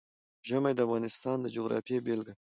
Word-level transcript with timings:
ژمی 0.47 0.73
د 0.75 0.79
افغانستان 0.87 1.37
د 1.41 1.47
جغرافیې 1.55 1.97
بېلګه 2.05 2.33
ده. 2.35 2.39